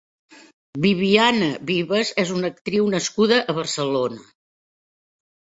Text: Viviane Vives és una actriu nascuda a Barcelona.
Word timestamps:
Viviane 0.85 1.49
Vives 1.71 2.13
és 2.23 2.33
una 2.37 2.51
actriu 2.53 2.89
nascuda 2.97 3.39
a 3.41 3.55
Barcelona. 3.59 4.21